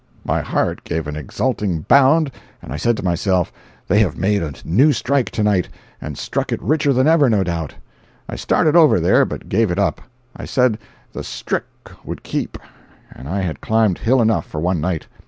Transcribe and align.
My 0.25 0.41
heart 0.41 0.83
gave 0.83 1.05
an 1.05 1.15
exulting 1.15 1.81
bound, 1.81 2.31
and 2.59 2.73
I 2.73 2.77
said 2.77 2.97
to 2.97 3.03
myself, 3.05 3.53
"They 3.87 3.99
have 3.99 4.17
made 4.17 4.41
a 4.41 4.51
new 4.65 4.93
strike 4.93 5.29
to 5.29 5.43
night—and 5.43 6.17
struck 6.17 6.51
it 6.51 6.59
richer 6.59 6.91
than 6.91 7.07
ever, 7.07 7.29
no 7.29 7.43
doubt." 7.43 7.75
I 8.27 8.35
started 8.35 8.75
over 8.75 8.99
there, 8.99 9.25
but 9.25 9.47
gave 9.47 9.69
it 9.69 9.77
up. 9.77 10.01
I 10.35 10.45
said 10.45 10.79
the 11.13 11.23
"strick" 11.23 11.65
would 12.03 12.23
keep, 12.23 12.57
and 13.11 13.29
I 13.29 13.41
had 13.41 13.61
climbed 13.61 13.99
hill 13.99 14.23
enough 14.23 14.47
for 14.47 14.59
one 14.59 14.81
night. 14.81 15.05